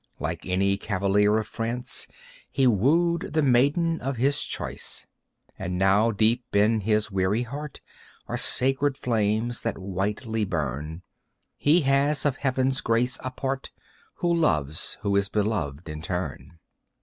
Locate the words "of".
1.37-1.45, 4.01-4.17, 12.25-12.37